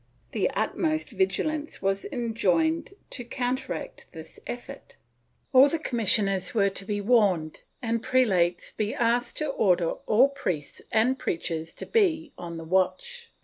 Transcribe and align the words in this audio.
The 0.31 0.49
utmost 0.55 1.11
vigilance 1.11 1.79
was 1.79 2.05
enjoined 2.05 2.95
to 3.11 3.23
counteract 3.23 4.07
this 4.13 4.39
effort; 4.47 4.95
all 5.53 5.69
the 5.69 5.77
commissioners 5.77 6.55
were 6.55 6.71
to 6.71 6.85
be 6.85 6.99
warned 6.99 7.61
and 7.83 8.01
prelates 8.01 8.71
be 8.71 8.95
asked 8.95 9.37
to 9.37 9.49
order 9.49 9.91
all 9.91 10.29
priests 10.29 10.81
and 10.91 11.19
preachers 11.19 11.75
to 11.75 11.85
be 11.85 12.33
on 12.35 12.57
the 12.57 12.65
watch. 12.65 13.29